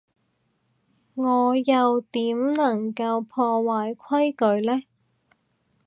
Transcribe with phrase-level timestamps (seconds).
[1.13, 4.81] 我又點能夠破壞規矩呢？